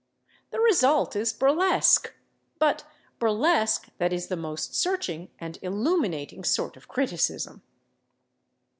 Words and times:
The 0.49 0.59
result 0.59 1.15
is 1.15 1.31
burlesque, 1.31 2.11
but 2.57 2.83
burlesque 3.19 3.89
that 3.99 4.11
is 4.11 4.29
the 4.29 4.35
most 4.35 4.73
searching 4.73 5.29
and 5.37 5.59
illuminating 5.61 6.43
sort 6.43 6.75
of 6.75 6.87
criticism. 6.87 7.61